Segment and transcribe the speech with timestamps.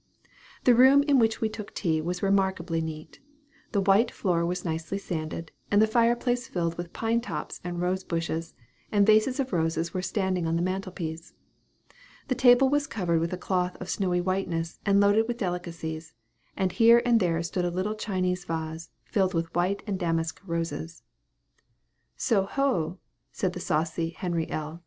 [0.63, 3.19] The room in which we took tea was remarkably neat.
[3.71, 7.79] The white floor was nicely sanded, and the fire place filled with pine tops and
[7.79, 8.55] rose bushes;
[8.91, 11.33] and vases of roses were standing on the mantel piece.
[12.29, 16.15] The table was covered with a cloth of snowy whiteness, and loaded with delicacies;
[16.57, 21.03] and here and there stood a little China vase, filled with white and damask roses.
[22.17, 22.97] "So ho!"
[23.31, 24.79] said the saucy Henry L.